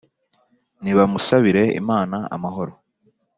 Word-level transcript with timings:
Nibamusabire 0.83 1.63
Imana 1.81 2.17
amahoro 2.35 2.73